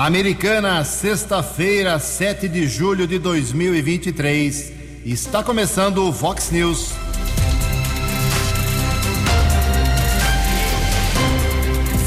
[0.00, 4.72] Americana, sexta-feira, 7 de julho de 2023.
[5.04, 6.92] Está começando o Vox News.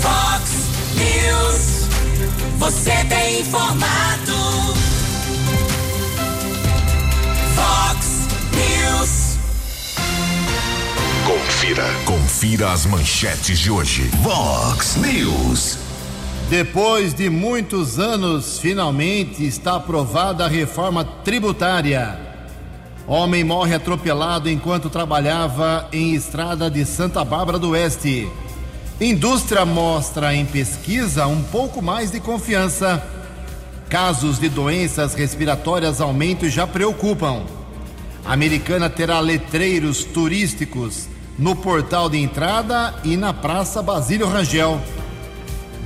[0.02, 0.50] Vox
[0.96, 1.88] News.
[2.58, 4.34] Você tem informado.
[7.54, 9.38] Vox News.
[11.28, 11.86] Confira.
[12.06, 14.10] Confira as manchetes de hoje.
[14.24, 15.83] Vox News.
[16.50, 22.20] Depois de muitos anos, finalmente está aprovada a reforma tributária.
[23.08, 28.30] Homem morre atropelado enquanto trabalhava em estrada de Santa Bárbara do Oeste.
[29.02, 33.04] Indústria mostra em pesquisa um pouco mais de confiança.
[33.90, 37.44] Casos de doenças respiratórias aumentam e já preocupam.
[38.24, 44.80] A americana terá letreiros turísticos no portal de entrada e na Praça Basílio Rangel.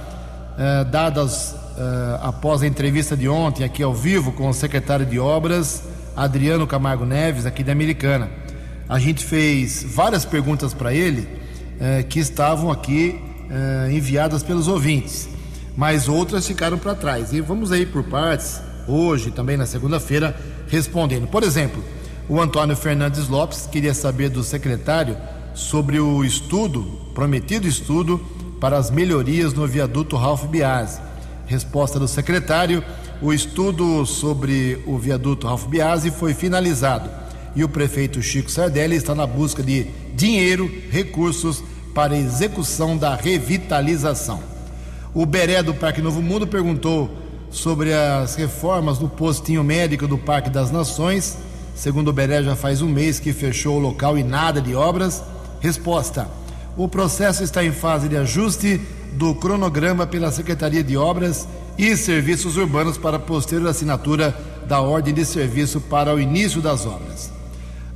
[0.57, 5.19] eh, dadas eh, após a entrevista de ontem aqui ao vivo com o secretário de
[5.19, 5.83] Obras,
[6.15, 8.31] Adriano Camargo Neves, aqui da Americana.
[8.89, 11.42] A gente fez várias perguntas para ele
[11.79, 13.19] eh, que estavam aqui
[13.91, 15.29] enviadas pelos ouvintes,
[15.77, 17.31] mas outras ficaram para trás.
[17.33, 20.35] E vamos aí por partes, hoje, também na segunda-feira,
[20.67, 21.27] respondendo.
[21.27, 21.83] Por exemplo,
[22.27, 25.15] o Antônio Fernandes Lopes queria saber do secretário
[25.53, 28.17] sobre o estudo, prometido estudo,
[28.59, 30.99] para as melhorias no viaduto Ralph Biase.
[31.45, 32.83] Resposta do secretário:
[33.21, 37.22] o estudo sobre o viaduto Ralph Biase foi finalizado
[37.55, 44.41] e o prefeito Chico Sardelli está na busca de dinheiro, recursos para execução da revitalização.
[45.13, 47.09] O Beré do Parque Novo Mundo perguntou
[47.51, 51.37] sobre as reformas no postinho médico do Parque das Nações.
[51.75, 55.21] Segundo o Beré, já faz um mês que fechou o local e nada de obras.
[55.61, 56.27] Resposta:
[56.75, 58.81] o processo está em fase de ajuste
[59.13, 61.47] do cronograma pela Secretaria de Obras
[61.77, 64.35] e Serviços Urbanos para posterior assinatura
[64.67, 67.32] da ordem de serviço para o início das obras.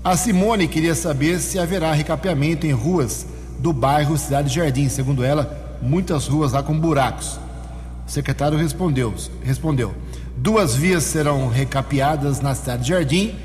[0.07, 3.28] A Simone queria saber se haverá recapeamento em ruas
[3.59, 4.88] do bairro Cidade Jardim.
[4.88, 7.38] Segundo ela, muitas ruas lá com buracos.
[8.07, 9.13] O secretário respondeu,
[9.44, 9.94] respondeu:
[10.38, 13.35] duas vias serão recapeadas na Cidade Jardim,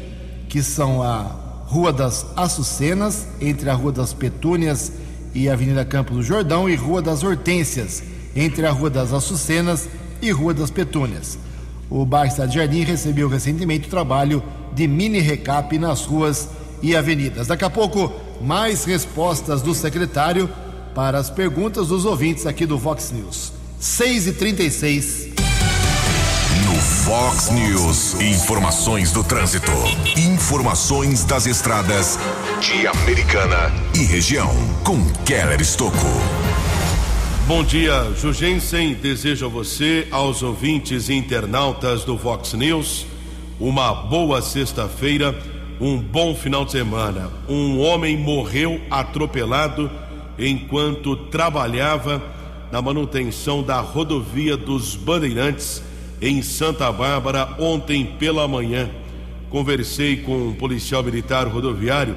[0.48, 1.22] que são a
[1.66, 4.92] Rua das Açucenas, entre a Rua das Petúnias
[5.34, 8.04] e a Avenida Campos do Jordão, e Rua das Hortênsias,
[8.36, 9.88] entre a Rua das Açucenas
[10.22, 11.36] e Rua das Petúnias.
[11.90, 14.40] O bairro Cidade Jardim recebeu recentemente o trabalho
[14.74, 16.48] de mini recap nas ruas
[16.82, 17.46] e avenidas.
[17.46, 20.48] Daqui a pouco, mais respostas do secretário
[20.94, 23.52] para as perguntas dos ouvintes aqui do Vox News.
[23.78, 25.28] 6 e 36
[26.66, 29.72] No Fox News, informações do trânsito,
[30.16, 32.18] informações das estradas
[32.60, 34.50] de Americana e região,
[34.84, 36.06] com Keller Estocco.
[37.46, 38.94] Bom dia, Jugensen.
[38.94, 43.04] Desejo a você, aos ouvintes e internautas do Vox News,
[43.62, 45.32] uma boa sexta-feira,
[45.80, 47.30] um bom final de semana.
[47.48, 49.88] Um homem morreu atropelado
[50.36, 52.20] enquanto trabalhava
[52.72, 55.80] na manutenção da rodovia dos Bandeirantes
[56.20, 58.90] em Santa Bárbara ontem pela manhã.
[59.48, 62.16] Conversei com um policial militar rodoviário,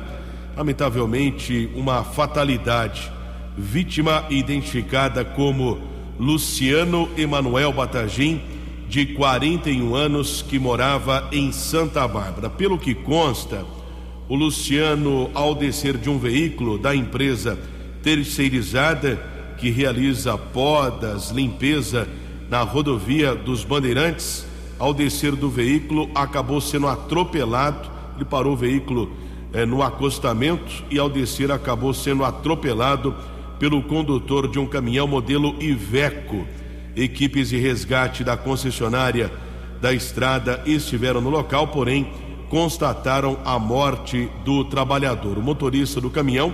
[0.57, 3.11] lamentavelmente uma fatalidade.
[3.55, 5.77] Vítima identificada como
[6.19, 8.41] Luciano Emanuel Batagim,
[8.87, 12.49] de 41 anos, que morava em Santa Bárbara.
[12.49, 13.65] Pelo que consta,
[14.27, 17.59] o Luciano, ao descer de um veículo da empresa
[18.01, 19.19] terceirizada
[19.57, 22.07] que realiza podas, limpeza
[22.49, 24.45] na rodovia dos Bandeirantes.
[24.77, 27.89] Ao descer do veículo, acabou sendo atropelado.
[28.15, 29.11] Ele parou o veículo
[29.53, 33.15] eh, no acostamento e, ao descer, acabou sendo atropelado
[33.57, 36.45] pelo condutor de um caminhão modelo Iveco.
[36.95, 39.31] Equipes de resgate da concessionária
[39.81, 42.07] da estrada estiveram no local, porém
[42.49, 45.37] constataram a morte do trabalhador.
[45.37, 46.53] O motorista do caminhão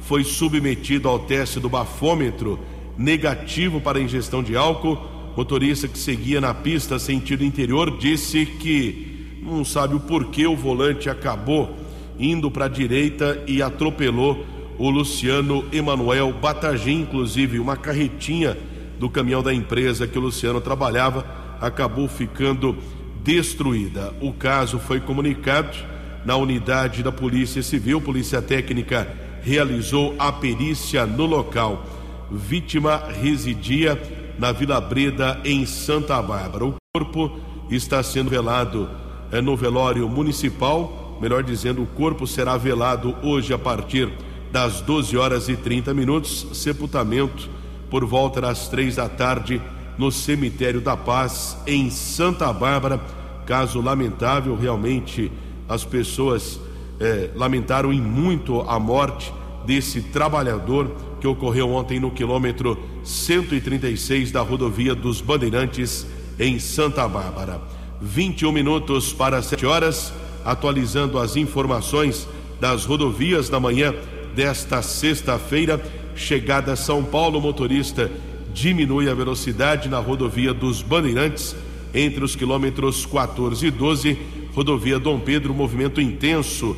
[0.00, 2.58] foi submetido ao teste do bafômetro
[2.96, 4.98] negativo para ingestão de álcool.
[5.36, 11.08] Motorista que seguia na pista sentido interior disse que não sabe o porquê o volante
[11.08, 11.74] acabou
[12.18, 14.44] indo para a direita e atropelou
[14.76, 18.56] o Luciano Emanuel Batagim, inclusive uma carretinha
[18.98, 21.24] do caminhão da empresa que o Luciano trabalhava
[21.60, 22.76] acabou ficando
[23.22, 24.14] destruída.
[24.20, 25.76] O caso foi comunicado
[26.24, 28.00] na unidade da Polícia Civil.
[28.00, 29.08] Polícia Técnica
[29.42, 31.84] realizou a perícia no local.
[32.30, 34.00] Vítima residia
[34.38, 36.64] na Vila Breda, em Santa Bárbara.
[36.64, 37.38] O corpo
[37.70, 38.88] está sendo velado
[39.32, 41.18] é, no velório municipal.
[41.20, 44.08] Melhor dizendo, o corpo será velado hoje a partir
[44.52, 46.46] das 12 horas e 30 minutos.
[46.52, 47.48] Sepultamento
[47.90, 49.60] por volta das três da tarde
[49.96, 53.00] no cemitério da Paz, em Santa Bárbara.
[53.46, 55.32] Caso lamentável, realmente
[55.68, 56.60] as pessoas
[57.00, 59.32] eh, lamentaram em muito a morte
[59.66, 60.90] desse trabalhador
[61.20, 66.06] que ocorreu ontem no quilômetro 136 da rodovia dos Bandeirantes,
[66.38, 67.60] em Santa Bárbara.
[68.00, 70.12] 21 minutos para 7 horas,
[70.44, 72.28] atualizando as informações
[72.60, 73.94] das rodovias da manhã
[74.34, 75.82] desta sexta-feira.
[76.18, 78.10] Chegada a São Paulo, motorista
[78.52, 81.54] diminui a velocidade na rodovia dos Bandeirantes
[81.94, 84.18] entre os quilômetros 14 e 12,
[84.52, 86.76] rodovia Dom Pedro, movimento intenso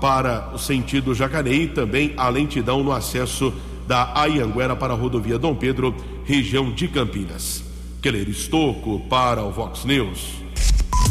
[0.00, 3.52] para o sentido Jacareí, também a lentidão no acesso
[3.86, 5.92] da Ayanguera para a rodovia Dom Pedro,
[6.24, 7.64] região de Campinas.
[8.00, 10.36] Keller Estocco para o Vox News.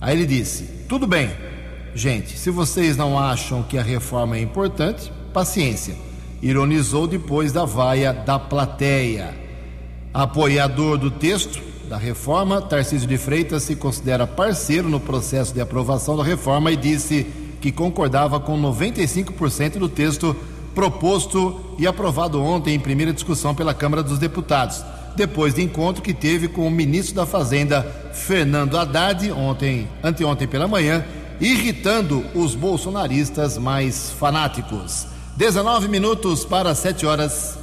[0.00, 1.28] Aí ele disse: tudo bem,
[1.92, 5.96] gente, se vocês não acham que a reforma é importante paciência,
[6.40, 9.34] ironizou depois da vaia da plateia.
[10.12, 16.16] Apoiador do texto da reforma, Tarcísio de Freitas se considera parceiro no processo de aprovação
[16.16, 17.26] da reforma e disse
[17.60, 20.36] que concordava com 95% do texto
[20.74, 24.82] proposto e aprovado ontem em primeira discussão pela Câmara dos Deputados,
[25.14, 27.82] depois de encontro que teve com o ministro da Fazenda,
[28.12, 31.04] Fernando Haddad, ontem, anteontem pela manhã,
[31.40, 35.11] irritando os bolsonaristas mais fanáticos.
[35.36, 37.58] 19 minutos para 7 horas.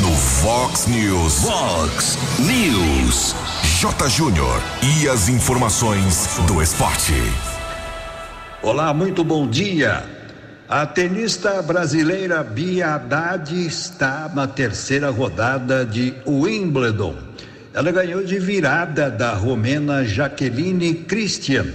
[0.00, 1.40] No Fox News.
[1.40, 3.34] Vox News.
[3.78, 4.08] J.
[4.08, 4.62] Júnior.
[4.82, 7.12] E as informações do esporte.
[8.62, 10.04] Olá, muito bom dia.
[10.66, 17.14] A tenista brasileira Bia Haddad está na terceira rodada de Wimbledon.
[17.74, 21.66] Ela ganhou de virada da romena Jaqueline Christian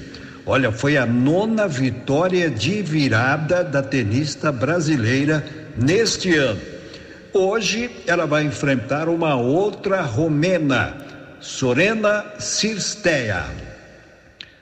[0.47, 5.43] Olha, foi a nona vitória de virada da tenista brasileira
[5.75, 6.61] neste ano.
[7.33, 10.95] Hoje ela vai enfrentar uma outra romena,
[11.41, 13.43] Sorena Cirstea.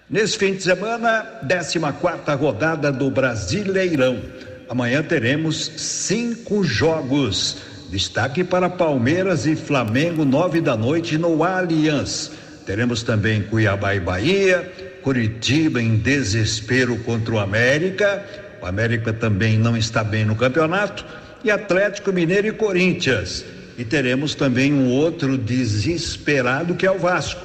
[0.09, 4.21] Nesse fim de semana, 14 quarta rodada do Brasileirão.
[4.69, 7.57] Amanhã teremos cinco jogos.
[7.89, 12.31] Destaque para Palmeiras e Flamengo, nove da noite no Allianz.
[12.65, 14.71] Teremos também Cuiabá e Bahia,
[15.03, 18.25] Curitiba em desespero contra o América.
[18.61, 21.05] O América também não está bem no campeonato.
[21.43, 23.45] E Atlético Mineiro e Corinthians.
[23.77, 27.41] E teremos também um outro desesperado que é o Vasco.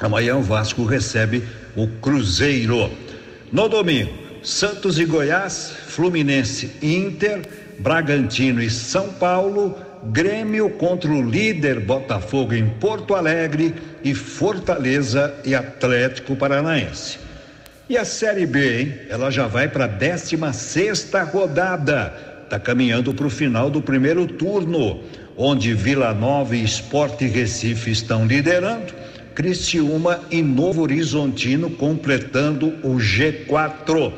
[0.00, 1.44] Amanhã o Vasco recebe
[1.76, 2.90] o Cruzeiro.
[3.52, 4.12] No domingo,
[4.42, 7.42] Santos e Goiás, Fluminense Inter,
[7.78, 15.54] Bragantino e São Paulo Grêmio contra o líder Botafogo em Porto Alegre e Fortaleza e
[15.54, 17.18] Atlético Paranaense.
[17.88, 18.94] E a Série B, hein?
[19.08, 22.12] Ela já vai para a 16 sexta rodada.
[22.42, 25.00] Está caminhando para o final do primeiro turno,
[25.36, 28.92] onde Vila Nova e Esporte Recife estão liderando.
[29.34, 34.12] Criciúma e Novo Horizontino completando o G4.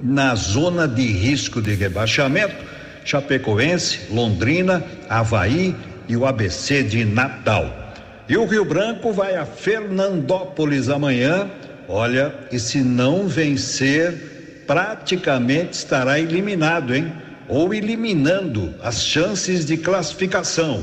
[0.00, 2.71] Na zona de risco de rebaixamento,
[3.04, 5.74] Chapecoense, Londrina, Havaí,
[6.08, 7.94] e o ABC de Natal.
[8.28, 11.50] E o Rio Branco vai a Fernandópolis amanhã.
[11.88, 17.12] Olha, e se não vencer, praticamente estará eliminado, hein?
[17.48, 20.82] Ou eliminando as chances de classificação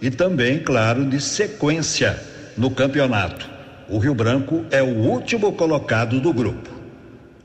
[0.00, 2.18] e também, claro, de sequência
[2.56, 3.48] no campeonato.
[3.88, 6.70] O Rio Branco é o último colocado do grupo.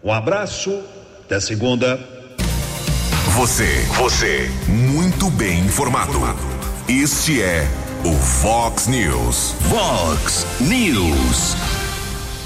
[0.04, 0.84] Um abraço,
[1.26, 2.00] até segunda.
[3.36, 6.20] Você, você, muito bem informado.
[6.88, 7.68] Este é
[8.06, 9.56] o Fox News.
[9.72, 11.56] Fox News.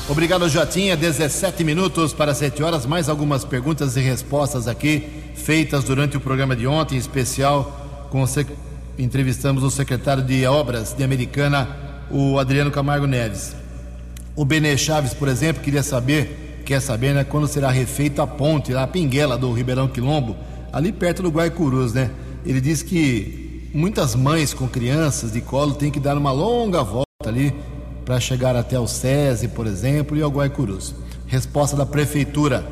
[0.08, 0.96] Obrigado, Jotinha.
[0.96, 2.86] 17 minutos para 7 horas.
[2.86, 8.22] Mais algumas perguntas e respostas aqui, feitas durante o programa de ontem, em especial com
[8.22, 8.48] o sec...
[8.98, 11.68] entrevistamos o secretário de Obras de Americana,
[12.10, 13.54] o Adriano Camargo Neves.
[14.38, 18.74] O Benê Chaves, por exemplo, queria saber, quer saber, né, quando será refeita a ponte,
[18.74, 20.38] a pinguela do Ribeirão Quilombo,
[20.72, 22.12] ali perto do Guaicurus, né?
[22.46, 27.06] Ele disse que muitas mães com crianças de colo têm que dar uma longa volta
[27.26, 27.54] ali
[28.06, 30.96] para chegar até o SESI, por exemplo, e ao Guaicurus.
[31.26, 32.66] Resposta da prefeitura: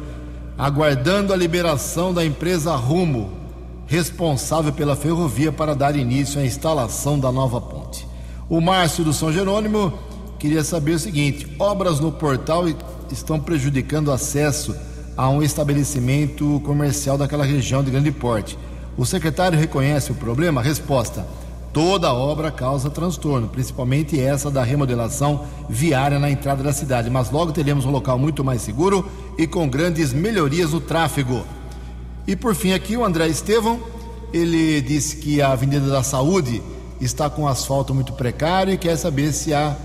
[0.58, 3.32] aguardando a liberação da empresa Rumo,
[3.86, 8.08] responsável pela ferrovia para dar início à instalação da nova ponte.
[8.48, 9.94] O Márcio do São Jerônimo
[10.40, 12.66] queria saber o seguinte: obras no portal
[13.12, 14.76] estão prejudicando o acesso
[15.18, 18.58] a um estabelecimento comercial daquela região de grande porte.
[18.98, 20.62] O secretário reconhece o problema?
[20.62, 21.26] Resposta:
[21.74, 27.52] toda obra causa transtorno, principalmente essa da remodelação viária na entrada da cidade, mas logo
[27.52, 31.44] teremos um local muito mais seguro e com grandes melhorias no tráfego.
[32.28, 33.80] E por fim aqui o André Estevão,
[34.34, 36.62] ele disse que a Avenida da Saúde
[37.00, 39.76] está com asfalto muito precário e quer saber se a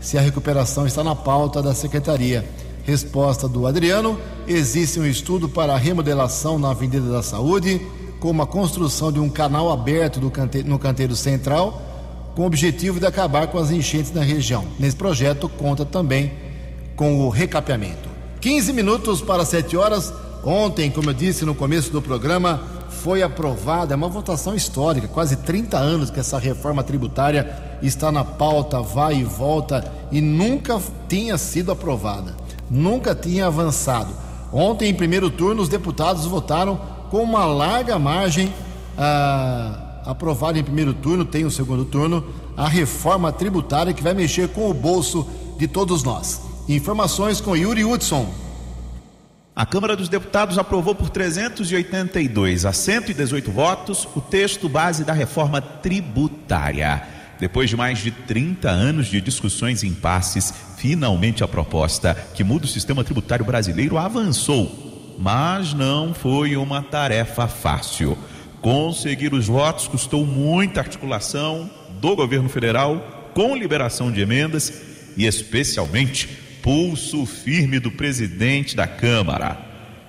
[0.00, 2.48] se a recuperação está na pauta da secretaria.
[2.86, 4.16] Resposta do Adriano:
[4.46, 7.84] existe um estudo para remodelação na Avenida da Saúde,
[8.20, 10.20] como a construção de um canal aberto
[10.64, 11.82] no canteiro central,
[12.36, 14.64] com o objetivo de acabar com as enchentes na região.
[14.78, 16.32] Nesse projeto conta também
[16.94, 18.08] com o recapeamento.
[18.40, 20.12] 15 minutos para 7 horas.
[20.44, 25.36] Ontem, como eu disse no começo do programa, foi aprovada, é uma votação histórica, quase
[25.36, 31.36] 30 anos que essa reforma tributária está na pauta, vai e volta e nunca tinha
[31.36, 32.32] sido aprovada,
[32.70, 34.14] nunca tinha avançado.
[34.52, 36.80] Ontem, em primeiro turno, os deputados votaram
[37.10, 38.52] com uma larga margem
[38.96, 42.24] a aprovar em primeiro turno, tem o segundo turno,
[42.56, 45.26] a reforma tributária que vai mexer com o bolso
[45.58, 46.40] de todos nós.
[46.68, 48.26] Informações com Yuri Hudson.
[49.54, 55.60] A Câmara dos Deputados aprovou por 382 a 118 votos o texto base da reforma
[55.60, 57.15] tributária.
[57.38, 62.64] Depois de mais de 30 anos de discussões e impasses, finalmente a proposta que muda
[62.64, 65.16] o sistema tributário brasileiro avançou.
[65.18, 68.16] Mas não foi uma tarefa fácil.
[68.60, 74.82] Conseguir os votos custou muita articulação do governo federal com liberação de emendas
[75.16, 76.26] e, especialmente,
[76.62, 79.58] pulso firme do presidente da Câmara.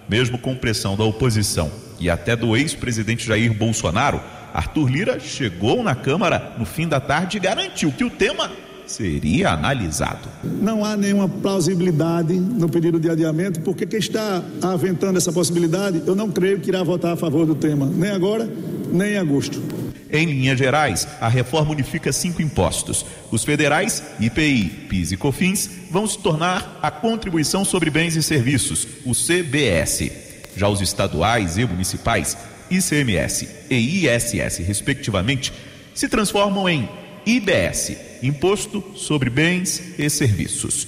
[0.09, 1.69] Mesmo com pressão da oposição
[1.99, 4.21] e até do ex-presidente Jair Bolsonaro,
[4.53, 8.51] Arthur Lira chegou na Câmara no fim da tarde e garantiu que o tema
[8.87, 10.29] seria analisado.
[10.43, 16.15] Não há nenhuma plausibilidade no pedido de adiamento, porque quem está aventando essa possibilidade, eu
[16.15, 18.49] não creio que irá votar a favor do tema, nem agora,
[18.91, 19.61] nem em agosto.
[20.09, 23.05] Em linhas gerais, a reforma unifica cinco impostos.
[23.29, 28.87] Os federais, IPI, PIS e COFINS, vão se tornar a Contribuição sobre Bens e Serviços,
[29.05, 30.09] o CBS.
[30.55, 32.37] Já os estaduais e municipais,
[32.69, 35.53] ICMS e ISS, respectivamente,
[35.93, 36.87] se transformam em
[37.25, 40.87] IBS, Imposto sobre Bens e Serviços.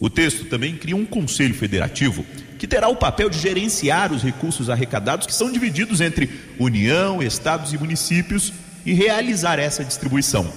[0.00, 2.24] O texto também cria um Conselho Federativo
[2.58, 7.72] que terá o papel de gerenciar os recursos arrecadados que são divididos entre União, estados
[7.72, 8.52] e municípios
[8.86, 10.50] e realizar essa distribuição.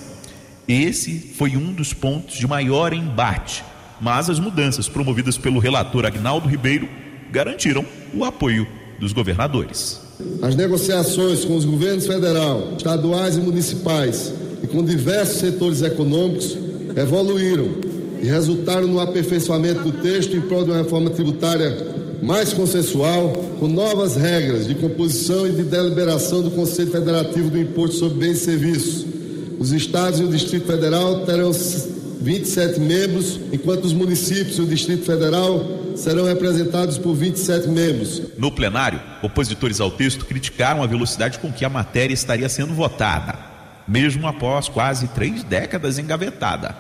[0.68, 3.64] Esse foi um dos pontos de maior embate,
[4.00, 6.88] mas as mudanças promovidas pelo relator Agnaldo Ribeiro
[7.30, 8.68] garantiram o apoio
[9.00, 10.07] dos governadores.
[10.42, 14.34] As negociações com os governos federal, estaduais e municipais
[14.64, 16.58] e com diversos setores econômicos
[16.96, 17.68] evoluíram
[18.22, 23.68] e resultaram no aperfeiçoamento do texto em prol de uma reforma tributária mais consensual, com
[23.68, 28.46] novas regras de composição e de deliberação do Conselho Federativo do Imposto sobre Bens e
[28.46, 29.06] Serviços.
[29.60, 35.06] Os estados e o Distrito Federal terão 27 membros, enquanto os municípios e o Distrito
[35.06, 35.64] Federal
[35.98, 38.22] serão representados por 27 membros.
[38.38, 43.38] No plenário, opositores ao texto criticaram a velocidade com que a matéria estaria sendo votada,
[43.88, 46.75] mesmo após quase três décadas engavetada.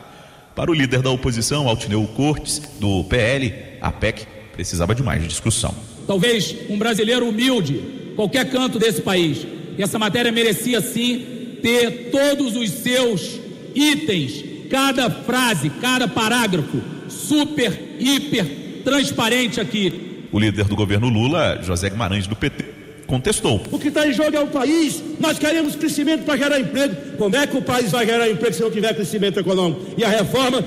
[0.55, 5.73] Para o líder da oposição, Altineu Cortes, do PL, a PEC precisava de mais discussão.
[6.05, 9.45] Talvez um brasileiro humilde, qualquer canto desse país,
[9.77, 13.39] e essa matéria merecia sim ter todos os seus
[13.75, 20.27] itens, cada frase, cada parágrafo, super, hiper transparente aqui.
[20.31, 22.63] O líder do governo Lula, José Guimarães do PT,
[23.05, 23.61] contestou.
[23.69, 25.03] O que está em jogo é o país.
[25.19, 26.95] Nós queremos crescimento para gerar emprego.
[27.17, 29.81] Como é que o país vai gerar emprego se não tiver crescimento econômico?
[29.97, 30.63] E a reforma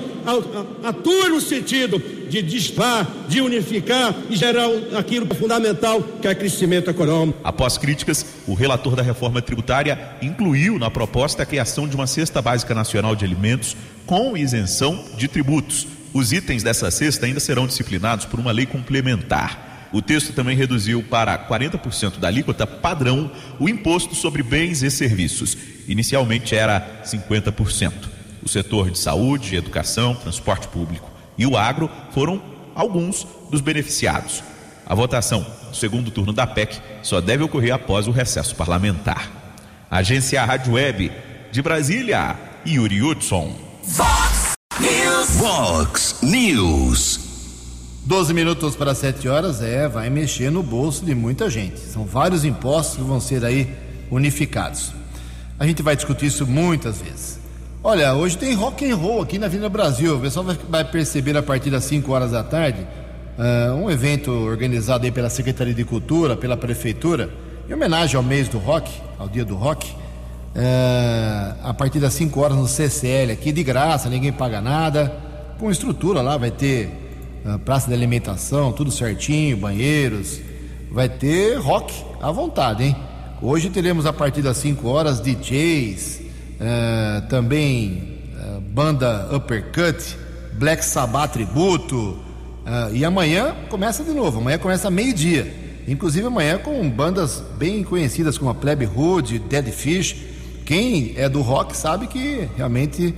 [0.83, 1.99] atua no sentido
[2.29, 7.39] de dispar, de unificar e gerar aquilo fundamental, que é crescimento econômico.
[7.43, 12.39] Após críticas, o relator da reforma tributária incluiu na proposta a criação de uma cesta
[12.39, 13.75] básica nacional de alimentos
[14.05, 15.87] com isenção de tributos.
[16.13, 19.89] Os itens dessa cesta ainda serão disciplinados por uma lei complementar.
[19.93, 25.57] O texto também reduziu para 40% da alíquota padrão o imposto sobre bens e serviços.
[25.87, 27.93] Inicialmente era 50%.
[28.41, 32.41] O setor de saúde, educação, transporte público e o agro foram
[32.75, 34.43] alguns dos beneficiados.
[34.85, 39.29] A votação do segundo turno da PEC só deve ocorrer após o recesso parlamentar.
[39.89, 41.11] Agência Rádio Web
[41.51, 43.55] de Brasília, Yuri Hudson.
[44.81, 45.29] News.
[45.37, 47.19] Vox News.
[48.03, 51.79] 12 minutos para 7 horas, é, vai mexer no bolso de muita gente.
[51.79, 53.69] São vários impostos que vão ser aí
[54.09, 54.91] unificados.
[55.59, 57.39] A gente vai discutir isso muitas vezes.
[57.83, 60.17] Olha, hoje tem rock and roll aqui na Avenida Brasil.
[60.17, 62.87] O pessoal vai perceber a partir das 5 horas da tarde
[63.37, 67.29] uh, um evento organizado aí pela Secretaria de Cultura, pela Prefeitura,
[67.69, 70.00] em homenagem ao mês do rock, ao dia do rock.
[70.55, 75.15] Uh, a partir das 5 horas no CCL aqui, de graça, ninguém paga nada.
[75.59, 76.89] Com estrutura lá, vai ter
[77.65, 80.39] praça de alimentação, tudo certinho, banheiros.
[80.91, 82.95] Vai ter rock à vontade, hein?
[83.41, 90.15] Hoje teremos a partir das 5 horas DJs, uh, também uh, banda Uppercut,
[90.53, 91.97] Black Sabbath Tributo.
[91.97, 95.51] Uh, e amanhã começa de novo, amanhã começa meio-dia.
[95.87, 100.30] Inclusive amanhã com bandas bem conhecidas como a Plebe Hood, Dead Fish.
[100.65, 103.13] Quem é do rock sabe que realmente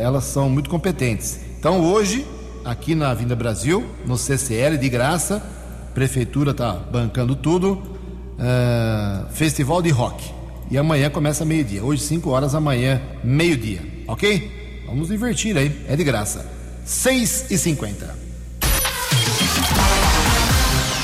[0.00, 1.40] elas são muito competentes.
[1.58, 2.24] Então hoje
[2.64, 5.42] aqui na Vinda Brasil, no CCL, de graça.
[5.92, 7.74] Prefeitura está bancando tudo.
[8.34, 10.32] Uh, festival de rock.
[10.70, 11.84] E amanhã começa meio-dia.
[11.84, 13.80] Hoje, 5 horas, amanhã, meio-dia.
[14.08, 14.82] Ok?
[14.86, 15.84] Vamos divertir aí.
[15.88, 16.50] É de graça.
[16.84, 18.23] 6 e 50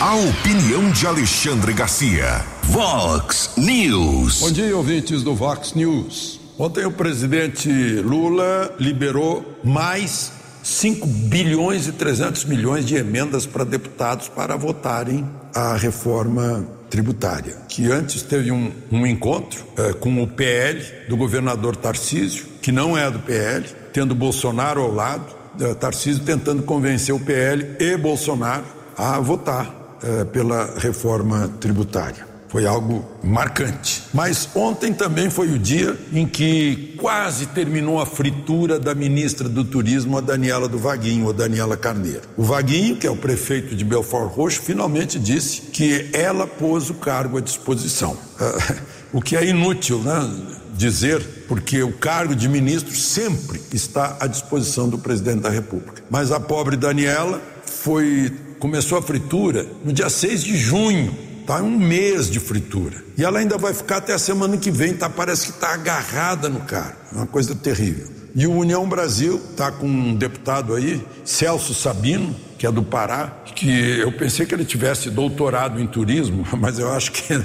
[0.01, 2.43] A opinião de Alexandre Garcia.
[2.63, 4.41] Vox News.
[4.41, 6.41] Bom dia, ouvintes do Vox News.
[6.59, 7.69] Ontem o presidente
[8.01, 10.33] Lula liberou mais
[10.63, 17.93] 5 bilhões e 300 milhões de emendas para deputados para votarem a reforma tributária, que
[17.93, 23.11] antes teve um, um encontro é, com o PL do governador Tarcísio, que não é
[23.11, 25.27] do PL, tendo Bolsonaro ao lado,
[25.61, 28.65] é, Tarcísio tentando convencer o PL e Bolsonaro
[28.97, 32.29] a votar é, pela reforma tributária.
[32.49, 34.03] Foi algo marcante.
[34.13, 39.65] Mas ontem também foi o dia em que quase terminou a fritura da ministra do
[39.65, 42.23] Turismo, a Daniela do Vaguinho, a Daniela Carneiro.
[42.37, 46.95] O Vaguinho, que é o prefeito de Belfort Roxo, finalmente disse que ela pôs o
[46.95, 48.19] cargo à disposição.
[49.13, 50.59] o que é inútil, né?
[50.81, 56.03] dizer, porque o cargo de ministro sempre está à disposição do presidente da República.
[56.09, 61.79] Mas a pobre Daniela foi começou a fritura no dia 6 de junho Tá um
[61.79, 63.03] mês de fritura.
[63.19, 65.11] E ela ainda vai ficar até a semana que vem, tá?
[65.11, 66.95] Parece que está agarrada no carro.
[67.13, 68.07] É uma coisa terrível.
[68.37, 73.43] E o União Brasil está com um deputado aí, Celso Sabino, que é do Pará,
[73.53, 77.43] que eu pensei que ele tivesse doutorado em turismo, mas eu acho que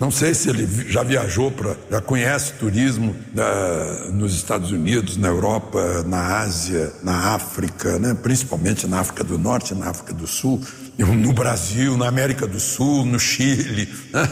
[0.00, 5.28] não sei se ele já viajou para, já conhece turismo uh, nos Estados Unidos, na
[5.28, 8.16] Europa, na Ásia, na África, né?
[8.22, 10.60] principalmente na África do Norte, na África do Sul
[10.98, 14.28] no Brasil, na América do Sul, no Chile, né?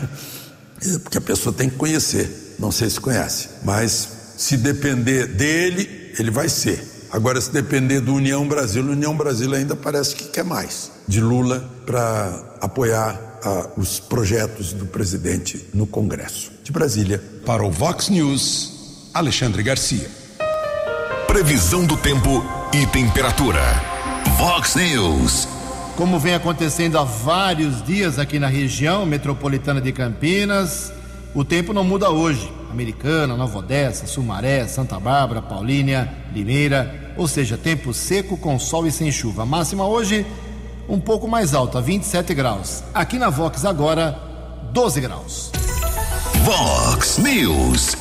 [0.85, 2.55] É, porque a pessoa tem que conhecer.
[2.59, 6.83] Não sei se conhece, mas se depender dele, ele vai ser.
[7.11, 11.20] Agora, se depender do União Brasil, o União Brasil ainda parece que quer mais de
[11.20, 16.50] Lula para apoiar ah, os projetos do presidente no Congresso.
[16.64, 17.22] De Brasília.
[17.44, 20.11] Para o Vox News, Alexandre Garcia.
[21.28, 23.62] Previsão do tempo e temperatura.
[24.37, 25.46] Vox News.
[25.96, 30.92] Como vem acontecendo há vários dias aqui na região metropolitana de Campinas,
[31.32, 32.52] o tempo não muda hoje.
[32.68, 38.90] Americana, Nova Odessa, Sumaré, Santa Bárbara, Paulínia, Limeira, ou seja, tempo seco com sol e
[38.90, 39.44] sem chuva.
[39.44, 40.26] A máxima hoje
[40.88, 42.83] um pouco mais alta, 27 graus.
[42.94, 44.18] Aqui na Vox agora,
[44.72, 45.51] 12 graus.
[46.44, 47.96] Vox News.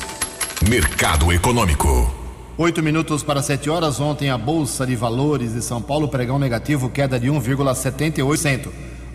[0.68, 2.12] Mercado Econômico.
[2.58, 4.00] Oito minutos para sete horas.
[4.00, 8.68] Ontem a Bolsa de Valores de São Paulo pregão negativo, queda de 1,78.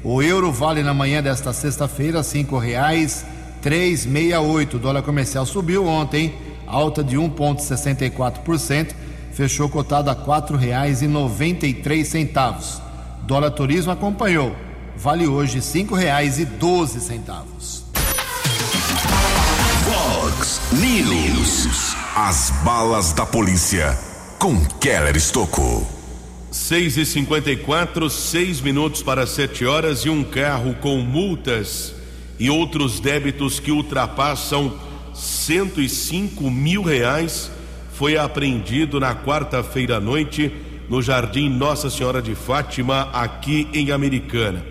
[0.03, 3.25] O euro vale na manhã desta sexta-feira cinco reais
[3.61, 4.75] três meia oito.
[4.77, 6.33] O dólar comercial subiu ontem
[6.67, 8.93] alta de 1,64%,
[9.31, 12.81] fechou cotado a R$ 4,93.
[13.31, 14.53] Dólar turismo acompanhou,
[14.93, 17.83] vale hoje R$ 5,12.
[19.85, 21.95] Fox News.
[22.13, 23.97] As balas da polícia
[24.37, 25.87] com Keller Estocou.
[26.51, 31.95] 6 e 54 seis minutos para 7 horas e um carro com multas
[32.37, 34.77] e outros débitos que ultrapassam
[35.13, 37.49] 105 mil reais
[37.93, 44.65] foi apreendido na quarta-feira à noite no Jardim Nossa Senhora de Fátima, aqui em Americana.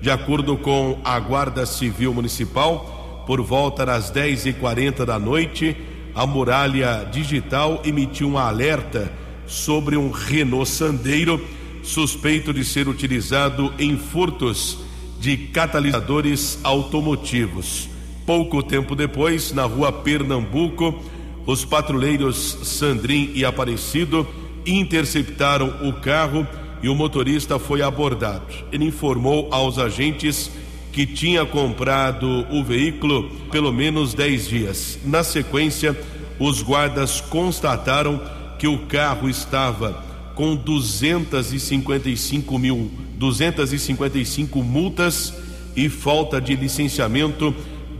[0.00, 5.76] De acordo com a Guarda Civil Municipal, por volta das 10 e 40 da noite,
[6.14, 9.12] a Muralha Digital emitiu um alerta
[9.46, 11.46] sobre um Renault Sandeiro
[11.82, 14.78] suspeito de ser utilizado em furtos
[15.20, 17.86] de catalisadores automotivos.
[18.24, 21.02] Pouco tempo depois, na rua Pernambuco,
[21.44, 24.26] os patrulheiros Sandrin e Aparecido
[24.66, 26.46] interceptaram o carro
[26.82, 28.46] e o motorista foi abordado.
[28.72, 30.50] Ele informou aos agentes
[30.92, 34.98] que tinha comprado o veículo pelo menos 10 dias.
[35.04, 35.96] Na sequência,
[36.38, 38.20] os guardas constataram
[38.58, 40.02] que o carro estava
[40.34, 45.34] com 255 mil, 255 multas
[45.74, 47.54] e falta de licenciamento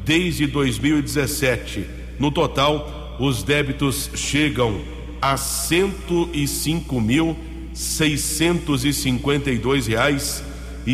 [0.05, 1.87] desde 2017.
[2.19, 7.37] No total, os débitos chegam a 105 mil
[7.73, 10.43] 652 reais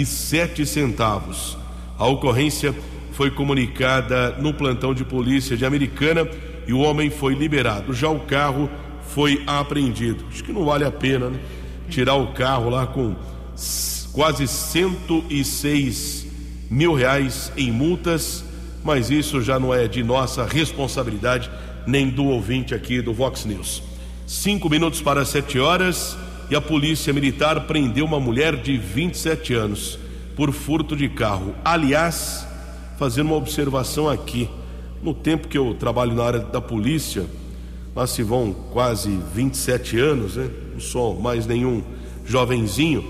[0.05, 1.59] sete centavos.
[1.99, 2.75] A ocorrência
[3.13, 6.27] foi comunicada no plantão de polícia de Americana
[6.67, 7.93] e o homem foi liberado.
[7.93, 8.71] Já o carro
[9.11, 10.25] foi apreendido.
[10.33, 11.39] Acho que não vale a pena, né?
[11.91, 13.15] Tirar o carro lá com
[14.13, 16.27] quase 106
[16.71, 18.43] mil reais em multas,
[18.83, 21.51] mas isso já não é de nossa responsabilidade,
[21.87, 23.83] nem do ouvinte aqui do Vox News.
[24.33, 26.17] Cinco minutos para sete horas
[26.49, 29.99] e a polícia militar prendeu uma mulher de 27 anos
[30.35, 31.55] por furto de carro.
[31.63, 32.47] Aliás,
[32.99, 34.49] fazendo uma observação aqui,
[35.03, 37.27] no tempo que eu trabalho na área da polícia,
[37.95, 40.49] lá se vão quase 27 anos, né?
[40.73, 41.83] Não sou mais nenhum
[42.25, 43.05] jovenzinho.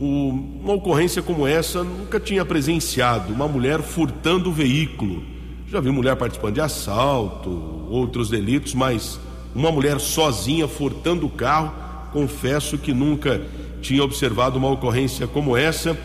[0.00, 0.28] O,
[0.62, 5.24] uma ocorrência como essa nunca tinha presenciado uma mulher furtando o veículo.
[5.66, 7.50] Já vi mulher participando de assalto,
[7.90, 9.18] outros delitos, mas
[9.54, 11.72] uma mulher sozinha furtando o carro,
[12.12, 13.40] confesso que nunca
[13.80, 15.96] tinha observado uma ocorrência como essa.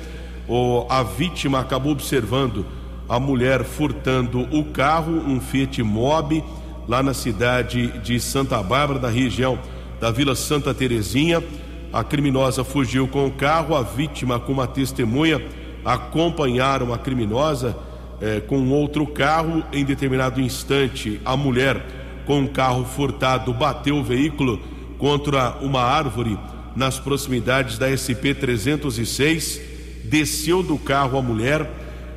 [0.47, 2.65] O, a vítima acabou observando
[3.07, 6.43] a mulher furtando o carro, um Fiat Mobi
[6.87, 9.59] lá na cidade de Santa Bárbara, da região
[9.99, 11.43] da Vila Santa Terezinha.
[11.91, 15.41] A criminosa fugiu com o carro, a vítima, com uma testemunha,
[15.83, 17.75] acompanharam a criminosa
[18.21, 19.63] eh, com outro carro.
[19.71, 21.81] Em determinado instante, a mulher,
[22.27, 24.59] com o carro furtado, bateu o veículo
[24.97, 26.37] contra uma árvore
[26.75, 29.61] nas proximidades da SP 306.
[30.03, 31.69] Desceu do carro a mulher,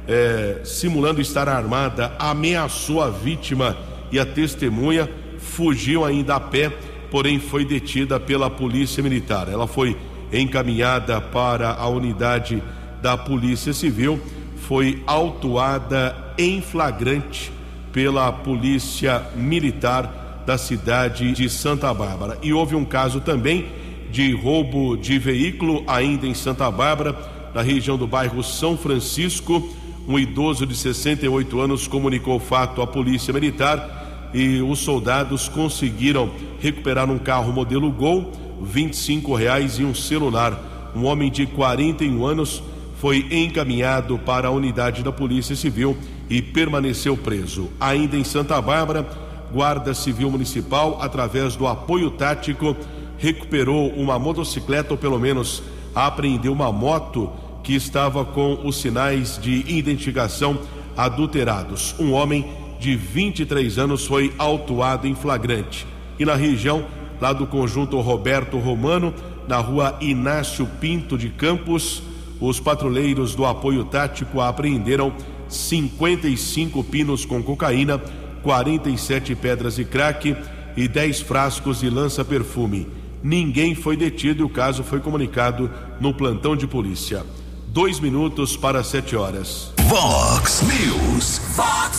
[0.06, 3.76] eh, simulando estar armada, ameaçou a vítima
[4.10, 6.70] e a testemunha fugiu ainda a pé,
[7.10, 9.48] porém foi detida pela Polícia Militar.
[9.48, 9.96] Ela foi
[10.32, 12.62] encaminhada para a unidade
[13.00, 14.20] da Polícia Civil,
[14.56, 17.59] foi autuada em flagrante
[17.92, 22.38] pela Polícia Militar da cidade de Santa Bárbara.
[22.42, 23.66] E houve um caso também
[24.10, 27.16] de roubo de veículo ainda em Santa Bárbara,
[27.54, 29.68] na região do bairro São Francisco.
[30.08, 36.30] Um idoso de 68 anos comunicou o fato à Polícia Militar e os soldados conseguiram
[36.60, 40.92] recuperar um carro modelo Gol, 25 reais e um celular.
[40.94, 42.62] Um homem de 41 anos
[42.96, 45.96] foi encaminhado para a unidade da Polícia Civil
[46.30, 47.68] e permaneceu preso.
[47.80, 49.06] Ainda em Santa Bárbara,
[49.52, 52.76] Guarda Civil Municipal, através do apoio tático,
[53.18, 55.62] recuperou uma motocicleta, ou pelo menos
[55.92, 57.30] apreendeu uma moto
[57.64, 60.58] que estava com os sinais de identificação
[60.96, 61.94] adulterados.
[61.98, 65.86] Um homem de 23 anos foi autuado em flagrante.
[66.18, 66.86] E na região,
[67.20, 69.12] lá do conjunto Roberto Romano,
[69.48, 72.02] na rua Inácio Pinto de Campos,
[72.40, 75.12] os patrulheiros do apoio tático apreenderam
[75.50, 77.98] 55 pinos com cocaína,
[78.42, 80.36] 47 pedras de crack
[80.76, 82.88] e 10 frascos de lança-perfume.
[83.22, 87.24] Ninguém foi detido e o caso foi comunicado no plantão de polícia.
[87.68, 89.72] Dois minutos para sete horas.
[89.82, 91.40] Vox News.
[91.54, 91.98] Vox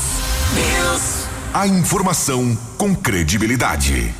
[0.55, 1.27] News.
[1.53, 4.13] A informação com credibilidade.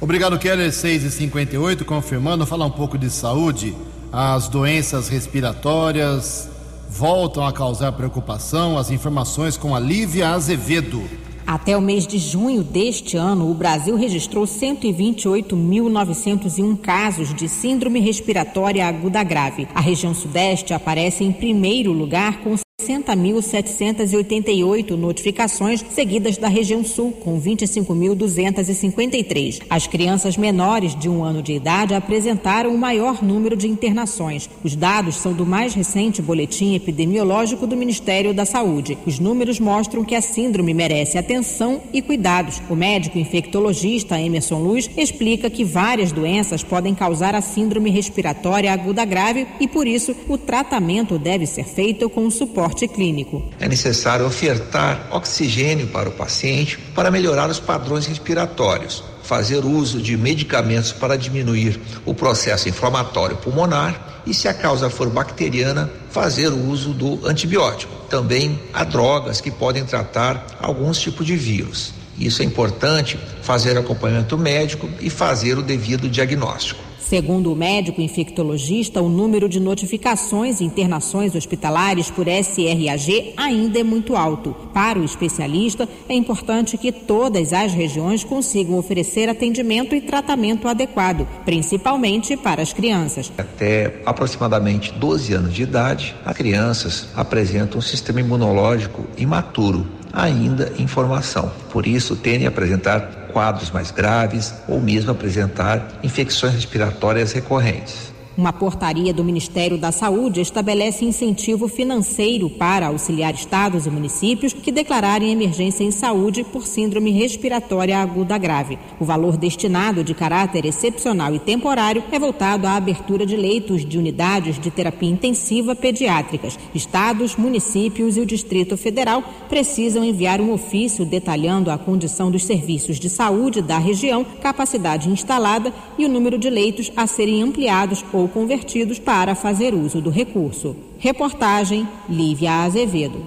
[0.00, 0.72] Obrigado, Keller.
[0.72, 3.76] 6 e 58 confirmando, falar um pouco de saúde.
[4.12, 6.48] As doenças respiratórias
[6.88, 8.78] voltam a causar preocupação.
[8.78, 11.02] As informações com a Lívia Azevedo.
[11.46, 18.86] Até o mês de junho deste ano, o Brasil registrou 128.901 casos de síndrome respiratória
[18.86, 19.66] aguda grave.
[19.74, 27.40] A região Sudeste aparece em primeiro lugar com 60.788 notificações, seguidas da região sul, com
[27.40, 29.62] 25.253.
[29.68, 34.48] As crianças menores de um ano de idade apresentaram o maior número de internações.
[34.62, 38.96] Os dados são do mais recente boletim epidemiológico do Ministério da Saúde.
[39.04, 42.62] Os números mostram que a síndrome merece atenção e cuidados.
[42.70, 49.04] O médico infectologista Emerson Luz explica que várias doenças podem causar a síndrome respiratória aguda
[49.04, 53.50] grave e, por isso, o tratamento deve ser feito com suporte clínico.
[53.58, 60.16] É necessário ofertar oxigênio para o paciente para melhorar os padrões respiratórios, fazer uso de
[60.16, 66.92] medicamentos para diminuir o processo inflamatório pulmonar e, se a causa for bacteriana, fazer uso
[66.92, 67.92] do antibiótico.
[68.08, 71.92] Também há drogas que podem tratar alguns tipos de vírus.
[72.18, 76.87] Isso é importante fazer acompanhamento médico e fazer o devido diagnóstico.
[77.08, 83.82] Segundo o médico infectologista, o número de notificações e internações hospitalares por SRAG ainda é
[83.82, 84.54] muito alto.
[84.74, 91.26] Para o especialista, é importante que todas as regiões consigam oferecer atendimento e tratamento adequado,
[91.46, 93.32] principalmente para as crianças.
[93.38, 100.86] Até aproximadamente 12 anos de idade, as crianças apresentam um sistema imunológico imaturo ainda em
[100.86, 101.50] formação.
[101.70, 103.00] Por isso, tendem a apresentar
[103.32, 108.12] quadros mais graves ou mesmo apresentar infecções respiratórias recorrentes.
[108.38, 114.70] Uma portaria do Ministério da Saúde estabelece incentivo financeiro para auxiliar estados e municípios que
[114.70, 118.78] declararem emergência em saúde por síndrome respiratória aguda grave.
[119.00, 123.98] O valor destinado de caráter excepcional e temporário é voltado à abertura de leitos de
[123.98, 126.56] unidades de terapia intensiva pediátricas.
[126.72, 133.00] Estados, municípios e o Distrito Federal precisam enviar um ofício detalhando a condição dos serviços
[133.00, 138.27] de saúde da região, capacidade instalada e o número de leitos a serem ampliados ou
[138.28, 140.76] convertidos para fazer uso do recurso.
[140.98, 143.26] Reportagem Lívia Azevedo.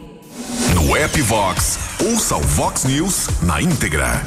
[0.75, 4.21] No app Vox, ouça o Vox News na íntegra.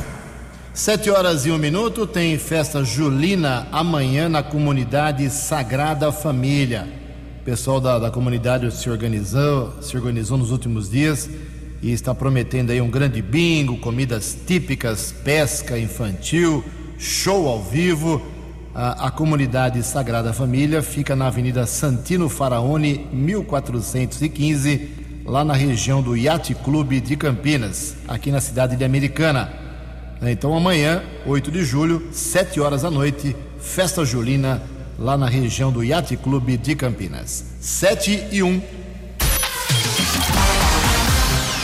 [0.72, 6.88] Sete horas e um minuto tem festa julina amanhã na comunidade Sagrada Família.
[7.40, 11.30] O pessoal da, da comunidade se organizou, se organizou nos últimos dias
[11.80, 16.64] e está prometendo aí um grande bingo, comidas típicas, pesca infantil,
[16.98, 18.20] show ao vivo
[18.74, 26.52] a, comunidade Sagrada Família fica na Avenida Santino Faraone, 1415, lá na região do Yacht
[26.56, 29.52] Clube de Campinas, aqui na cidade de Americana.
[30.20, 34.60] Então amanhã, 8 de julho, 7 horas da noite, festa julina
[34.98, 37.44] lá na região do Yacht Clube de Campinas.
[37.60, 38.60] 7 e 1.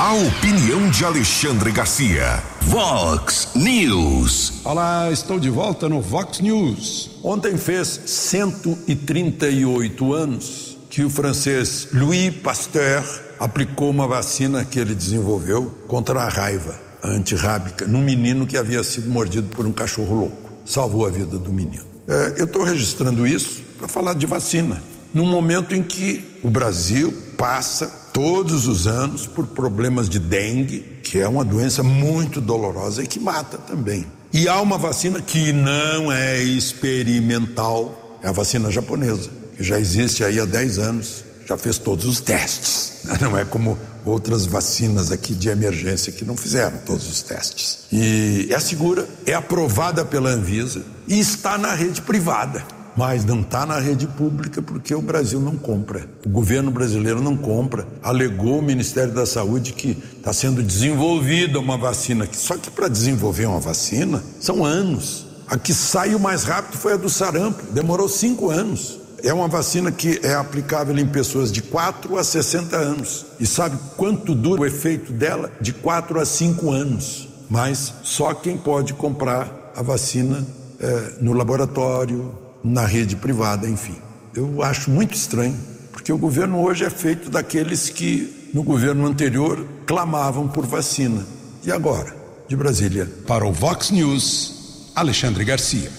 [0.01, 2.43] A opinião de Alexandre Garcia.
[2.63, 4.65] Vox News.
[4.65, 7.11] Olá, estou de volta no Vox News.
[7.23, 13.05] Ontem fez 138 anos que o francês Louis Pasteur
[13.39, 19.11] aplicou uma vacina que ele desenvolveu contra a raiva antirrábica num menino que havia sido
[19.11, 20.51] mordido por um cachorro louco.
[20.65, 21.85] Salvou a vida do menino.
[22.09, 24.83] É, eu estou registrando isso para falar de vacina,
[25.13, 31.19] num momento em que o Brasil passa todos os anos por problemas de dengue, que
[31.19, 34.05] é uma doença muito dolorosa e que mata também.
[34.31, 40.23] E há uma vacina que não é experimental, é a vacina japonesa, que já existe
[40.23, 42.93] aí há 10 anos, já fez todos os testes.
[43.23, 47.85] Não é como outras vacinas aqui de emergência que não fizeram todos os testes.
[47.91, 53.65] E é segura, é aprovada pela Anvisa e está na rede privada mas não está
[53.65, 56.07] na rede pública porque o Brasil não compra.
[56.27, 57.89] O governo brasileiro não compra.
[58.03, 62.29] Alegou o Ministério da Saúde que está sendo desenvolvida uma vacina.
[62.31, 65.27] Só que para desenvolver uma vacina são anos.
[65.49, 69.01] A que saiu mais rápido foi a do sarampo, demorou cinco anos.
[69.23, 73.25] É uma vacina que é aplicável em pessoas de 4 a 60 anos.
[73.41, 75.51] E sabe quanto dura o efeito dela?
[75.59, 77.31] De 4 a 5 anos.
[77.49, 80.47] Mas só quem pode comprar a vacina
[80.79, 83.97] é, no laboratório, na rede privada, enfim.
[84.35, 85.57] Eu acho muito estranho,
[85.93, 91.27] porque o governo hoje é feito daqueles que no governo anterior clamavam por vacina.
[91.65, 92.15] E agora?
[92.49, 93.09] De Brasília.
[93.27, 95.91] Para o Vox News, Alexandre Garcia.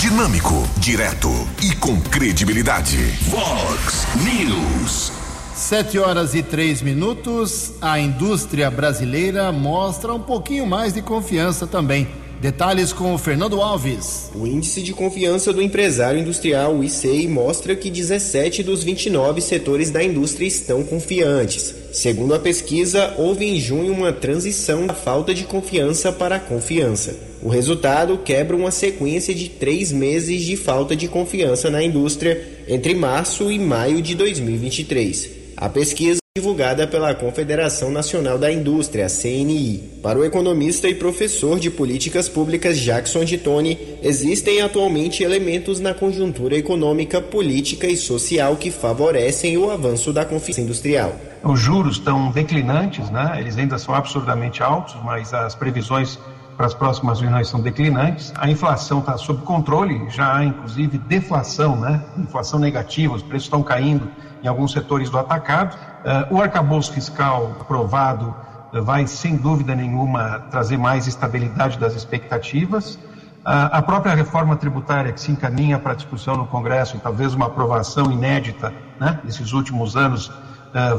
[0.00, 1.28] Dinâmico, direto
[1.62, 2.96] e com credibilidade.
[3.28, 5.12] Vox News.
[5.54, 7.72] Sete horas e três minutos.
[7.80, 12.06] A indústria brasileira mostra um pouquinho mais de confiança também
[12.40, 14.30] Detalhes com o Fernando Alves.
[14.32, 19.90] O índice de confiança do empresário industrial, o ICEI, mostra que 17 dos 29 setores
[19.90, 21.74] da indústria estão confiantes.
[21.92, 27.18] Segundo a pesquisa, houve em junho uma transição da falta de confiança para a confiança.
[27.42, 32.94] O resultado quebra uma sequência de três meses de falta de confiança na indústria entre
[32.94, 35.30] março e maio de 2023.
[35.56, 39.98] A pesquisa divulgada pela Confederação Nacional da Indústria, CNI.
[40.00, 45.92] Para o economista e professor de políticas públicas Jackson de Tone, existem atualmente elementos na
[45.92, 51.16] conjuntura econômica, política e social que favorecem o avanço da confiança industrial.
[51.42, 53.36] Os juros estão declinantes, né?
[53.40, 56.20] Eles ainda são absurdamente altos, mas as previsões
[56.58, 58.32] para as próximas reuniões são declinantes.
[58.36, 62.02] A inflação está sob controle, já há inclusive deflação, né?
[62.18, 64.10] Inflação negativa, os preços estão caindo
[64.42, 65.76] em alguns setores do atacado.
[65.76, 68.34] Uh, o arcabouço fiscal aprovado
[68.72, 72.98] uh, vai, sem dúvida nenhuma, trazer mais estabilidade das expectativas.
[73.44, 78.12] A própria reforma tributária que se encaminha para discussão no Congresso, e talvez uma aprovação
[78.12, 80.30] inédita né, nesses últimos anos,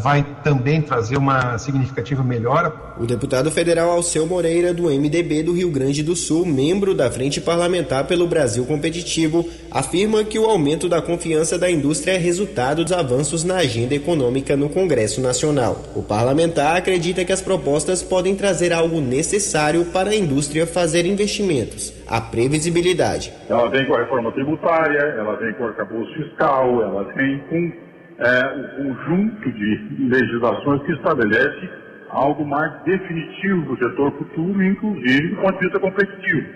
[0.01, 2.73] vai também trazer uma significativa melhora.
[2.97, 7.39] O deputado federal Alceu Moreira, do MDB do Rio Grande do Sul, membro da Frente
[7.39, 12.93] Parlamentar pelo Brasil Competitivo, afirma que o aumento da confiança da indústria é resultado dos
[12.93, 15.83] avanços na agenda econômica no Congresso Nacional.
[15.95, 21.93] O parlamentar acredita que as propostas podem trazer algo necessário para a indústria fazer investimentos:
[22.07, 23.31] a previsibilidade.
[23.47, 27.88] Ela vem com a reforma tributária, ela vem com o arcabouço fiscal, ela vem com
[28.19, 31.69] é, o conjunto de legislações que estabelece
[32.09, 36.47] algo mais definitivo do setor futuro, inclusive do ponto de vista competitivo.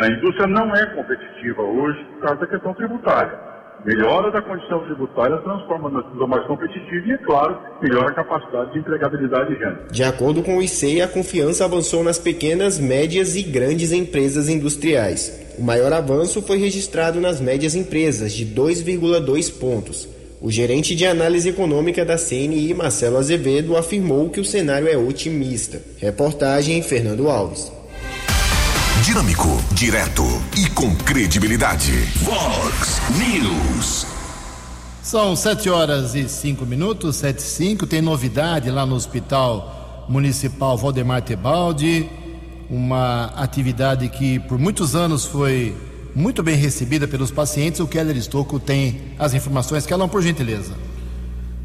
[0.00, 3.48] A indústria não é competitiva hoje por causa da questão tributária.
[3.84, 8.72] Melhora da condição tributária transforma na indústria mais competitiva e, é claro, melhora a capacidade
[8.72, 9.86] de empregabilidade de renda.
[9.90, 15.54] De acordo com o ICEI, a confiança avançou nas pequenas, médias e grandes empresas industriais.
[15.58, 20.17] O maior avanço foi registrado nas médias empresas, de 2,2 pontos.
[20.40, 25.82] O gerente de análise econômica da CNI, Marcelo Azevedo, afirmou que o cenário é otimista.
[25.98, 27.72] Reportagem Fernando Alves.
[29.04, 30.22] Dinâmico, direto
[30.56, 31.90] e com credibilidade.
[32.22, 34.06] Vox News.
[35.02, 37.84] São sete horas e cinco minutos, sete e cinco.
[37.84, 42.08] Tem novidade lá no Hospital Municipal Valdemar Tebaldi.
[42.70, 45.74] Uma atividade que por muitos anos foi
[46.18, 47.78] muito bem recebida pelos pacientes.
[47.78, 49.86] O Keller Estocco tem as informações.
[49.86, 50.74] Keller, por gentileza.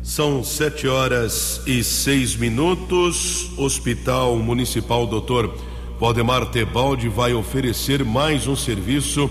[0.04, 3.50] São sete horas e seis minutos.
[3.58, 5.58] Hospital Municipal Doutor
[6.00, 9.30] Valdemar Tebaldi vai oferecer mais um serviço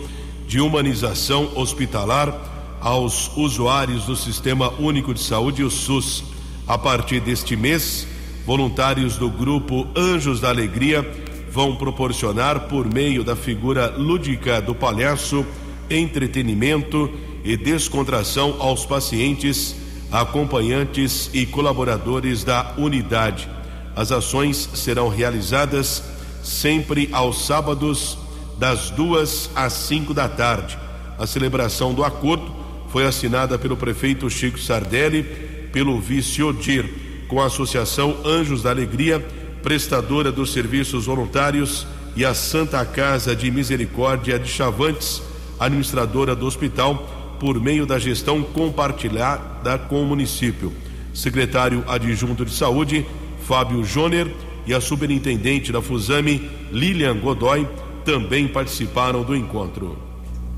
[0.49, 6.25] de humanização hospitalar aos usuários do Sistema Único de Saúde, o SUS.
[6.67, 8.09] A partir deste mês,
[8.45, 11.09] voluntários do grupo Anjos da Alegria
[11.53, 15.45] vão proporcionar, por meio da figura lúdica do palhaço,
[15.91, 17.11] entretenimento
[17.45, 19.77] e descontração aos pacientes,
[20.11, 23.47] acompanhantes e colaboradores da unidade.
[23.95, 26.03] As ações serão realizadas
[26.43, 28.17] sempre aos sábados,
[28.59, 30.79] das duas às cinco da tarde.
[31.19, 32.51] A celebração do acordo
[32.88, 35.23] foi assinada pelo prefeito Chico Sardelli,
[35.71, 36.88] pelo vice Odir,
[37.29, 39.23] com a Associação Anjos da Alegria
[39.62, 45.22] prestadora dos serviços voluntários, e a Santa Casa de Misericórdia de Chavantes,
[45.59, 50.72] administradora do hospital, por meio da gestão compartilhada com o município.
[51.14, 53.07] Secretário adjunto de saúde,
[53.46, 54.33] Fábio Joner,
[54.66, 57.66] e a superintendente da Fusame, Lilian Godoy,
[58.05, 59.98] também participaram do encontro.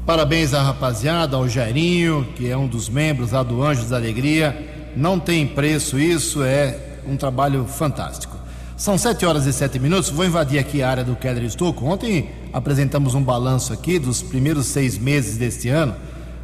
[0.04, 4.92] Parabéns à rapaziada, ao Jairinho, que é um dos membros lá do Anjos da Alegria.
[4.94, 8.33] Não tem preço isso, é um trabalho fantástico.
[8.76, 10.10] São sete horas e sete minutos.
[10.10, 11.86] Vou invadir aqui a área do Keller Estouco.
[11.86, 15.94] Ontem apresentamos um balanço aqui dos primeiros seis meses deste ano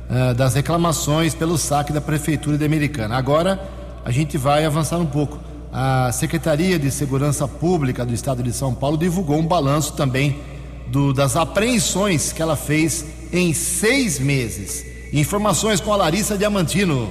[0.09, 3.17] uh, das reclamações pelo saque da Prefeitura de Americana.
[3.17, 3.61] Agora
[4.05, 5.41] a gente vai avançar um pouco.
[5.73, 10.39] A Secretaria de Segurança Pública do Estado de São Paulo divulgou um balanço também
[10.87, 14.87] do, das apreensões que ela fez em seis meses.
[15.13, 17.11] Informações com a Larissa Diamantino.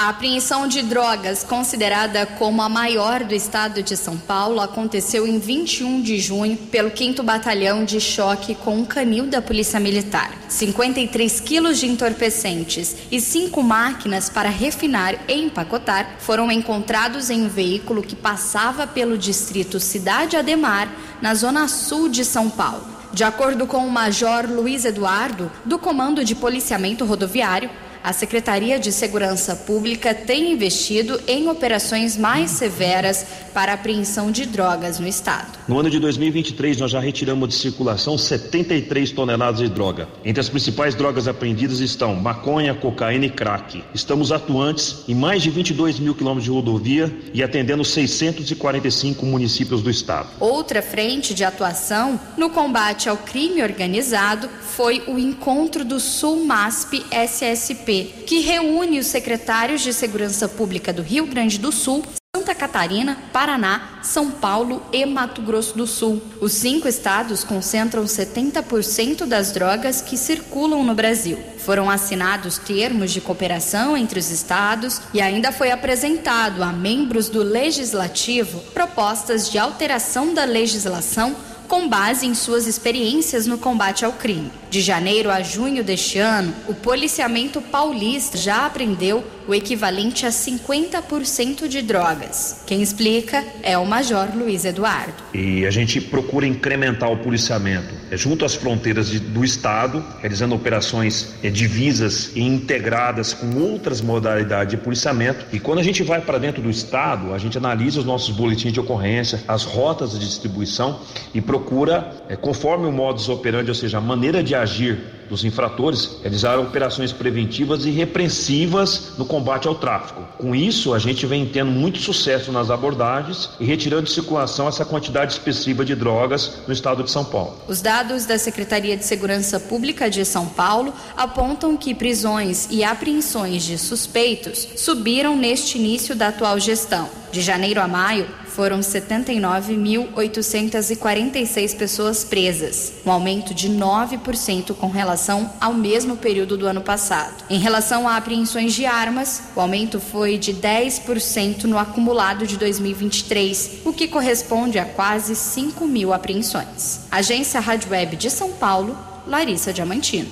[0.00, 5.38] A apreensão de drogas, considerada como a maior do estado de São Paulo, aconteceu em
[5.38, 10.32] 21 de junho pelo 5 Batalhão de Choque com um canil da Polícia Militar.
[10.48, 17.48] 53 quilos de entorpecentes e cinco máquinas para refinar e empacotar foram encontrados em um
[17.50, 20.88] veículo que passava pelo distrito Cidade Ademar,
[21.20, 22.86] na zona sul de São Paulo.
[23.12, 27.68] De acordo com o Major Luiz Eduardo, do Comando de Policiamento Rodoviário,
[28.02, 34.98] a Secretaria de Segurança Pública tem investido em operações mais severas para apreensão de drogas
[34.98, 35.58] no estado.
[35.68, 40.08] No ano de 2023, nós já retiramos de circulação 73 toneladas de droga.
[40.24, 43.82] Entre as principais drogas apreendidas estão maconha, cocaína e crack.
[43.94, 49.90] Estamos atuantes em mais de 22 mil quilômetros de rodovia e atendendo 645 municípios do
[49.90, 50.28] estado.
[50.40, 57.04] Outra frente de atuação no combate ao crime organizado foi o Encontro do Sul MASP
[57.10, 57.89] SSP,
[58.26, 62.04] que reúne os secretários de Segurança Pública do Rio Grande do Sul,
[62.36, 66.22] Santa Catarina, Paraná, São Paulo e Mato Grosso do Sul.
[66.40, 71.38] Os cinco estados concentram 70% das drogas que circulam no Brasil.
[71.58, 77.42] Foram assinados termos de cooperação entre os estados e ainda foi apresentado a membros do
[77.42, 81.34] legislativo propostas de alteração da legislação
[81.70, 84.50] com base em suas experiências no combate ao crime.
[84.68, 91.66] De janeiro a junho deste ano, o policiamento paulista já apreendeu o equivalente a 50%
[91.66, 92.62] de drogas.
[92.68, 95.12] Quem explica é o Major Luiz Eduardo.
[95.34, 100.54] E a gente procura incrementar o policiamento é, junto às fronteiras de, do Estado, realizando
[100.54, 105.44] operações é, divisas e integradas com outras modalidades de policiamento.
[105.52, 108.72] E quando a gente vai para dentro do Estado, a gente analisa os nossos boletins
[108.72, 111.00] de ocorrência, as rotas de distribuição
[111.34, 116.16] e procura, é, conforme o modus operandi, ou seja, a maneira de agir dos infratores,
[116.20, 120.22] realizaram operações preventivas e repreensivas no combate ao tráfico.
[120.36, 124.84] Com isso, a gente vem tendo muito sucesso nas abordagens e retirando de circulação essa
[124.84, 127.56] quantidade expressiva de drogas no estado de São Paulo.
[127.68, 133.62] Os dados da Secretaria de Segurança Pública de São Paulo apontam que prisões e apreensões
[133.62, 137.08] de suspeitos subiram neste início da atual gestão.
[137.30, 145.72] De janeiro a maio, foram 79.846 pessoas presas, um aumento de 9% com relação ao
[145.72, 147.44] mesmo período do ano passado.
[147.48, 153.80] Em relação a apreensões de armas, o aumento foi de 10% no acumulado de 2023,
[153.84, 157.00] o que corresponde a quase 5 mil apreensões.
[157.10, 160.30] Agência Rádio Web de São Paulo, Larissa Diamantino.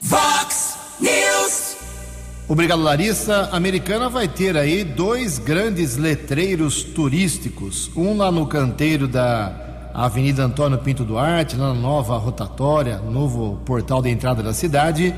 [0.00, 1.67] Vox News.
[2.50, 3.50] Obrigado, Larissa.
[3.52, 7.90] A Americana vai ter aí dois grandes letreiros turísticos.
[7.94, 14.08] Um lá no canteiro da Avenida Antônio Pinto Duarte, na nova rotatória, novo portal de
[14.08, 15.14] entrada da cidade,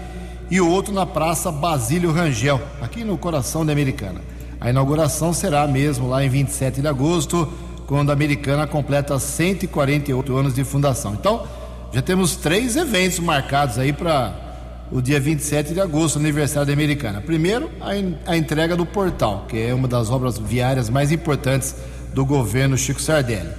[0.50, 4.20] e o outro na Praça Basílio Rangel, aqui no coração da Americana.
[4.60, 7.48] A inauguração será mesmo lá em 27 de agosto,
[7.86, 11.14] quando a Americana completa 148 anos de fundação.
[11.14, 11.46] Então,
[11.92, 14.49] já temos três eventos marcados aí para
[14.90, 17.20] o dia 27 de agosto, aniversário da Americana.
[17.20, 17.90] Primeiro, a,
[18.32, 21.74] a entrega do portal, que é uma das obras viárias mais importantes
[22.12, 23.50] do governo Chico Sardelli.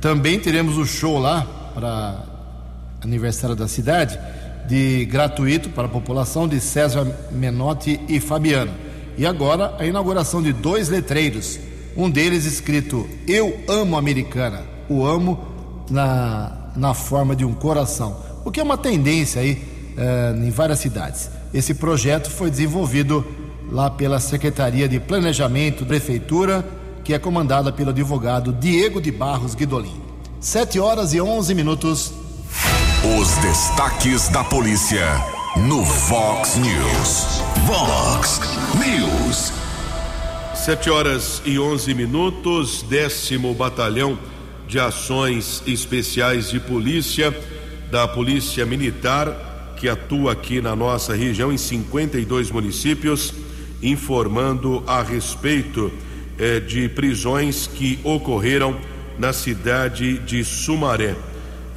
[0.00, 2.24] Também teremos o show lá para
[3.02, 4.18] aniversário da cidade,
[4.68, 8.72] de gratuito para a população de César Menotti e Fabiano.
[9.18, 11.58] E agora a inauguração de dois letreiros,
[11.96, 15.38] um deles escrito Eu amo Americana, o amo
[15.90, 20.78] na, na forma de um coração, o que é uma tendência aí uh, em várias
[20.78, 21.30] cidades.
[21.52, 23.24] Esse projeto foi desenvolvido
[23.70, 26.64] lá pela Secretaria de Planejamento da Prefeitura,
[27.02, 30.00] que é comandada pelo advogado Diego de Barros Guidolin.
[30.40, 32.12] 7 horas e 11 minutos.
[33.18, 35.06] Os destaques da polícia
[35.56, 37.42] no Vox News.
[37.64, 38.40] Vox
[38.74, 39.52] News.
[40.54, 44.18] 7 horas e 11 minutos, décimo batalhão
[44.66, 47.32] de ações especiais de polícia
[47.90, 49.45] da Polícia Militar
[49.76, 53.32] que atua aqui na nossa região em 52 municípios,
[53.82, 55.92] informando a respeito
[56.38, 58.76] eh, de prisões que ocorreram
[59.18, 61.14] na cidade de Sumaré.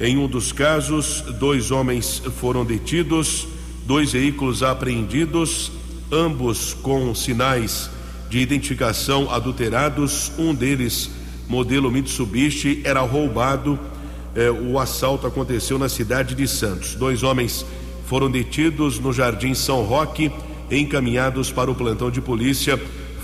[0.00, 3.46] Em um dos casos, dois homens foram detidos,
[3.86, 5.70] dois veículos apreendidos,
[6.10, 7.90] ambos com sinais
[8.30, 10.32] de identificação adulterados.
[10.38, 11.10] Um deles,
[11.46, 13.78] modelo Mitsubishi, era roubado.
[14.34, 16.94] Eh, o assalto aconteceu na cidade de Santos.
[16.94, 17.66] Dois homens
[18.10, 20.32] foram detidos no Jardim São Roque,
[20.68, 22.76] encaminhados para o plantão de polícia,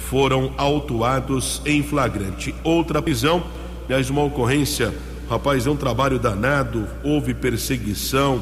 [0.09, 2.55] foram autuados em flagrante.
[2.63, 3.43] Outra prisão,
[3.87, 4.95] aliás, uma ocorrência,
[5.29, 8.41] rapaz, é um trabalho danado, houve perseguição,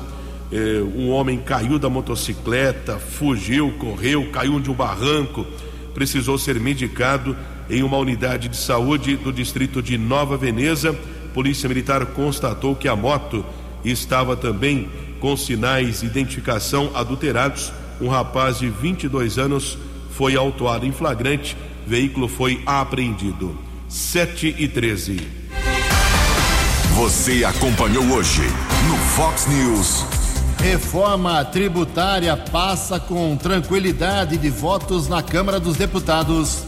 [0.53, 5.47] eh, um homem caiu da motocicleta, fugiu, correu, caiu de um barranco,
[5.95, 7.35] precisou ser medicado
[7.71, 10.95] em uma unidade de saúde do distrito de Nova Veneza.
[11.33, 13.43] Polícia Militar constatou que a moto
[13.83, 14.91] estava também
[15.21, 17.73] com sinais de identificação adulterados.
[18.01, 19.79] Um rapaz de 22 anos
[20.11, 21.57] foi autuado em flagrante.
[21.87, 23.57] Veículo foi apreendido.
[23.89, 25.45] 7 e 13.
[26.97, 28.43] Você acompanhou hoje
[28.89, 30.05] no Fox News.
[30.61, 36.65] Reforma tributária passa com tranquilidade de votos na Câmara dos Deputados.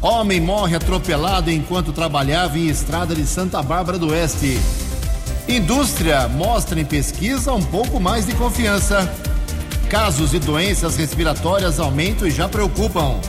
[0.00, 4.58] Homem morre atropelado enquanto trabalhava em estrada de Santa Bárbara do Oeste.
[5.48, 9.08] Indústria mostra em pesquisa um pouco mais de confiança.
[9.88, 13.20] Casos de doenças respiratórias aumentam e já preocupam.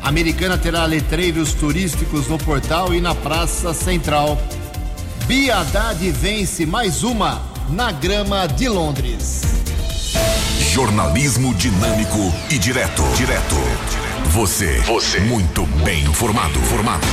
[0.00, 4.40] A americana terá letreiros turísticos no portal e na Praça Central.
[5.26, 9.42] Bia Haddad vence mais uma na grama de Londres.
[10.72, 13.02] Jornalismo dinâmico e direto.
[13.16, 13.56] Direto.
[14.30, 14.78] Você.
[14.82, 15.18] Você.
[15.20, 16.60] Muito bem informado.
[16.60, 17.06] Formado.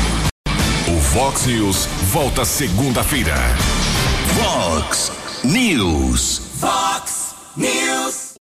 [0.87, 3.33] O Vox News volta segunda-feira.
[4.33, 6.39] Fox News.
[6.59, 8.24] Fox News.